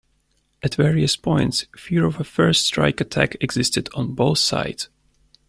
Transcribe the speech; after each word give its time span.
At 0.63 0.73
various 0.73 1.15
points, 1.15 1.67
fear 1.77 2.05
of 2.07 2.19
a 2.19 2.23
first 2.23 2.65
strike 2.65 2.99
attack 2.99 3.37
existed 3.39 3.87
on 3.93 4.15
both 4.15 4.39
sides. 4.39 4.89